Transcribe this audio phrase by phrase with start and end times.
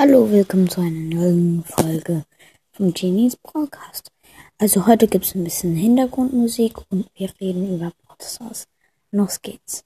[0.00, 2.24] Hallo, willkommen zu einer neuen Folge
[2.70, 4.12] vom Genies Broadcast.
[4.56, 8.68] Also heute gibt es ein bisschen Hintergrundmusik und wir reden über Prozessors.
[9.10, 9.84] Los geht's.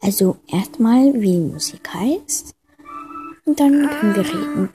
[0.00, 2.54] Also erstmal, wie Musik heißt.
[3.44, 4.70] Und dann können wir reden.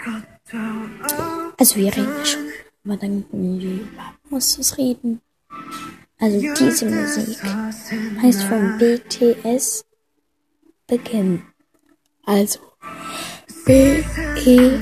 [1.58, 2.46] Also wir reden schon.
[2.86, 5.22] Aber dann können wir über was reden.
[6.20, 7.44] Also diese Musik
[8.22, 9.86] heißt von BTS
[10.86, 11.51] Beginn.
[12.32, 12.60] Also
[13.66, 14.04] B
[14.46, 14.80] E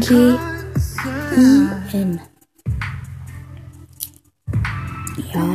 [0.00, 0.38] G
[1.36, 2.18] I N.
[5.34, 5.46] Ja,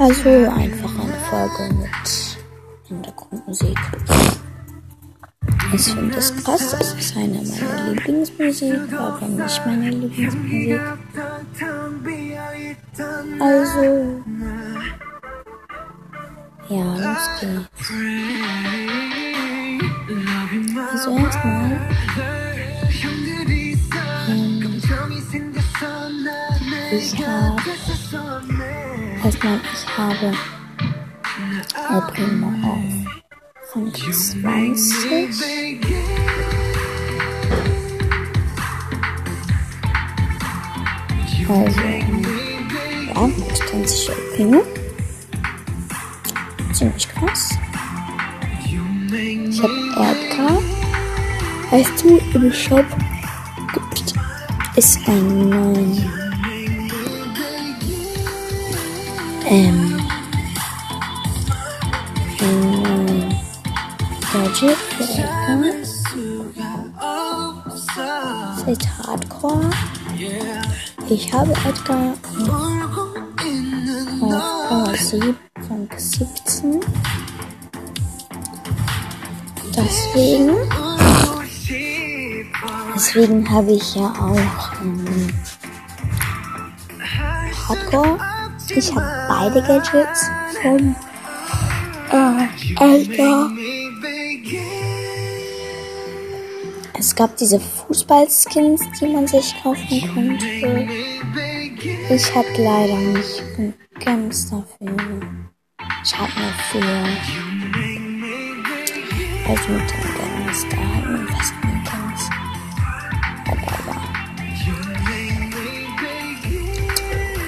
[0.00, 2.38] also einfach eine Folge mit
[2.88, 3.78] Hintergrundmusik.
[5.72, 10.80] Ich finde es krass, das ist eine meiner Lieblingsmusik, aber nicht meine Lieblingsmusik.
[13.38, 14.22] Also,
[16.68, 17.92] ja, los geht's.
[26.92, 27.62] Ich habe,
[29.24, 30.32] erstmal, ich habe
[31.90, 32.84] El Primo auf
[33.74, 35.80] Rang 20.
[41.48, 41.80] Also,
[43.14, 44.62] ja, mit 20 El Primo.
[46.72, 47.50] Ziemlich krass.
[48.64, 50.58] Ich habe Erdka.
[51.70, 52.86] Weißt du, im Shop
[53.72, 54.14] gibt
[54.76, 56.19] es einen neuen
[59.50, 60.00] ähm,
[62.40, 63.34] neuen
[64.32, 64.76] Gadget.
[67.66, 69.70] Das heißt Hardcore.
[71.08, 72.14] Ich habe Edgar
[74.70, 76.80] auf 7 von 17.
[79.76, 80.56] Deswegen,
[82.94, 85.32] deswegen habe ich ja auch ähm,
[87.68, 88.39] Hardcore.
[88.76, 90.30] Ich habe beide Gadgets
[90.62, 90.94] von
[92.12, 92.46] äh,
[92.78, 93.50] Edgar.
[96.98, 100.88] Es gab diese Fußballskins, die man sich kaufen konnte.
[102.10, 103.42] Ich habe leider nicht
[104.04, 104.96] ganz dafür.
[106.04, 107.06] Ich habe nur für.
[109.48, 112.34] Also mit dem Gangster halt einen festen Gangster.
[113.50, 114.00] Aber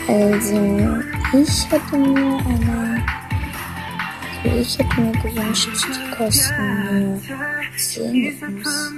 [0.09, 3.05] Also, ich hätte mir eine.
[4.45, 7.21] Also ich hätte mir gewünscht, die kosten nur
[7.77, 8.93] 10 Gems.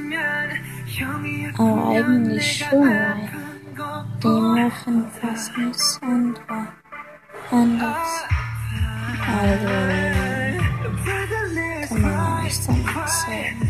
[1.58, 3.28] Aber eigentlich schon, weil
[4.22, 6.68] die machen fast nichts andere,
[7.50, 8.24] anders.
[9.26, 9.68] Also
[11.88, 13.62] kann man nicht sagen,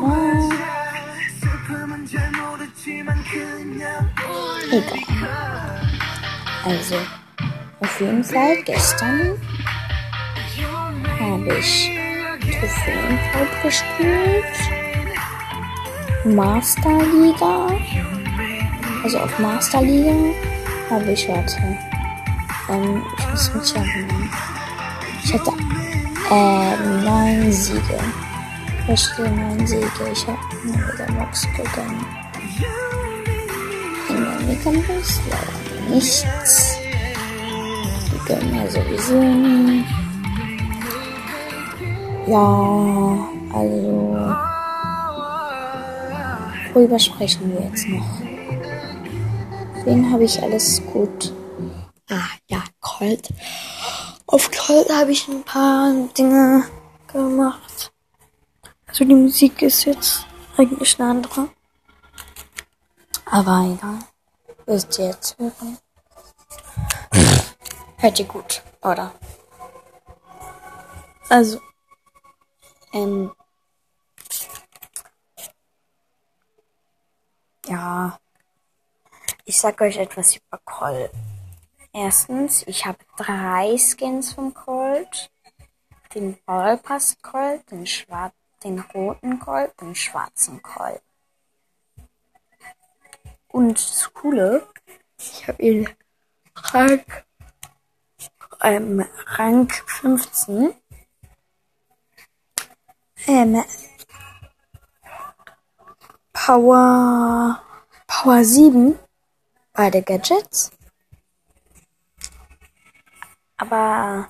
[0.00, 0.34] oder?
[4.70, 5.80] Egal.
[6.64, 6.96] Also,
[7.84, 9.38] auf jeden Fall gestern
[11.20, 11.90] habe ich
[12.40, 14.54] Trophäenkampf gespielt.
[16.24, 17.68] Masterliga.
[19.02, 20.14] Also auf Masterliga
[20.88, 21.58] habe ich, warte.
[22.70, 24.30] Ähm, ich muss mich erinnern.
[25.22, 25.52] Ich hatte
[26.30, 28.00] äh, neun Siege.
[28.86, 29.86] Verstehe neun Siege.
[30.10, 32.06] Ich habe nur mit der Box begonnen.
[34.08, 34.24] In
[34.64, 36.63] der ist leider nichts.
[38.26, 39.84] Gönnen mir sowieso nie.
[42.26, 44.34] Ja, also.
[46.72, 48.06] Worüber sprechen wir jetzt noch?
[49.84, 51.32] Wen habe ich alles gut?
[52.10, 53.28] Ah, ja, Colt.
[54.26, 56.64] Auf Colt habe ich ein paar Dinge
[57.12, 57.92] gemacht.
[58.86, 61.48] Also die Musik ist jetzt eigentlich eine andere.
[63.26, 63.98] Aber egal.
[64.66, 65.78] Wirst ihr jetzt hören.
[68.04, 69.14] Hört ihr gut, oder?
[71.30, 71.58] Also.
[72.92, 73.32] Ähm.
[77.66, 78.20] Ja.
[79.46, 81.10] Ich sag euch etwas über Colt.
[81.94, 85.30] Erstens, ich habe drei Skins vom Colt.
[86.14, 91.00] Den Ballpass Colt, den schwarzen, den roten Colt, den schwarzen Colt.
[93.48, 94.68] Und das Coole,
[95.16, 95.88] ich habe ihn
[96.54, 97.02] Rang,
[98.62, 100.72] ähm, Rang 15.
[103.26, 103.64] Ähm,
[106.32, 107.60] Power,
[108.06, 108.98] Power 7.
[109.72, 110.70] Beide Gadgets.
[113.56, 114.28] Aber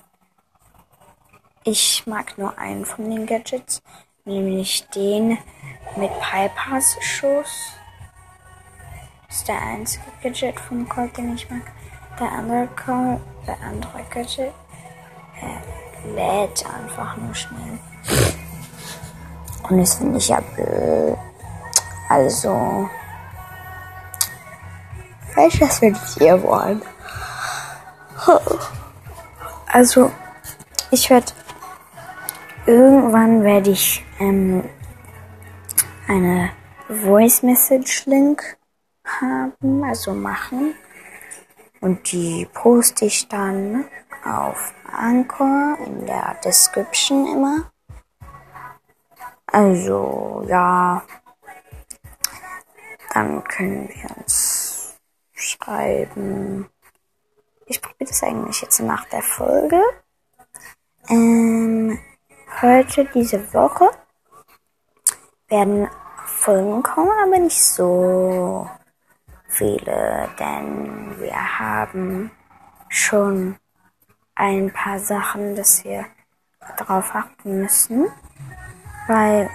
[1.63, 3.81] ich mag nur einen von den Gadgets.
[4.25, 5.37] nämlich den
[5.95, 7.73] mit Pipers Schuss.
[9.27, 11.61] Das ist der einzige Gadget vom Colt, den ich mag.
[12.19, 14.53] Der andere Colt, der andere Gadget,
[15.41, 17.79] er lädt einfach nur schnell.
[19.69, 21.17] Und das finde ich ja blöd.
[22.09, 22.89] Also,
[25.35, 26.81] welches würdet ihr wollen?
[29.71, 30.11] Also,
[30.91, 31.33] ich werde
[32.65, 34.63] irgendwann werde ich ähm,
[36.07, 36.51] eine
[36.87, 38.57] Voice Message Link
[39.03, 40.75] haben, also machen.
[41.85, 43.85] Und die poste ich dann
[44.23, 47.71] auf Anchor in der Description immer.
[49.45, 51.03] Also, ja.
[53.13, 54.97] Dann können wir uns
[55.35, 56.67] schreiben.
[57.67, 59.79] Ich probiere das eigentlich jetzt nach der Folge.
[61.07, 61.99] Ähm,
[62.63, 63.91] heute, diese Woche,
[65.49, 65.87] werden
[66.25, 68.67] Folgen kommen, aber nicht so
[69.55, 72.29] viele, denn wir haben
[72.89, 73.55] schon
[74.35, 76.05] ein paar Sachen, dass wir
[76.77, 78.07] darauf achten müssen,
[79.07, 79.49] weil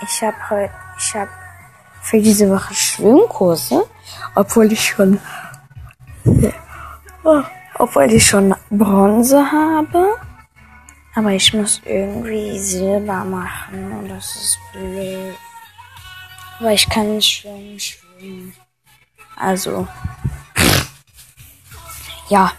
[0.00, 1.30] ich habe ich habe
[2.00, 3.86] für diese Woche Schwimmkurse,
[4.34, 5.20] obwohl ich schon,
[7.78, 10.16] obwohl ich schon Bronze habe.
[11.14, 15.36] Aber ich muss irgendwie Silber machen und das ist blöd.
[16.58, 18.63] Aber ich kann nicht schwimmen, schwimmen.
[19.36, 19.86] Also.
[22.28, 22.52] Ja.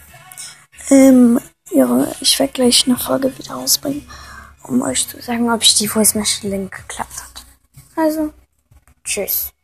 [0.89, 1.39] Ähm,
[1.71, 4.07] ja, ich werde gleich eine Folge wieder rausbringen,
[4.63, 7.45] um euch zu sagen, ob ich die Voice Machine Link geklappt hat.
[7.95, 8.33] Also,
[9.03, 9.51] tschüss.